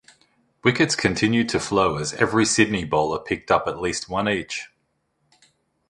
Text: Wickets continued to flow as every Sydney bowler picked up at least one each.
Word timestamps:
Wickets 0.63 0.95
continued 0.95 1.47
to 1.49 1.59
flow 1.59 1.97
as 1.97 2.13
every 2.15 2.43
Sydney 2.43 2.85
bowler 2.85 3.19
picked 3.19 3.51
up 3.51 3.67
at 3.67 3.79
least 3.79 4.09
one 4.09 4.27
each. 4.27 4.71